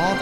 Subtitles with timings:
[0.00, 0.20] 保护。